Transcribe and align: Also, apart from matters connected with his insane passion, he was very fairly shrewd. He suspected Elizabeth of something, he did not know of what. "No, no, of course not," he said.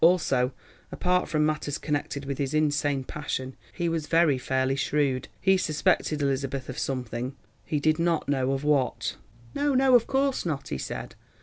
Also, 0.03 0.51
apart 0.91 1.29
from 1.29 1.45
matters 1.45 1.77
connected 1.77 2.25
with 2.25 2.39
his 2.39 2.55
insane 2.55 3.03
passion, 3.03 3.55
he 3.71 3.87
was 3.87 4.07
very 4.07 4.39
fairly 4.39 4.75
shrewd. 4.75 5.27
He 5.39 5.57
suspected 5.57 6.23
Elizabeth 6.23 6.69
of 6.69 6.79
something, 6.79 7.35
he 7.63 7.79
did 7.79 7.99
not 7.99 8.27
know 8.27 8.51
of 8.53 8.63
what. 8.63 9.17
"No, 9.53 9.75
no, 9.75 9.93
of 9.93 10.07
course 10.07 10.43
not," 10.43 10.69
he 10.69 10.79
said. 10.79 11.13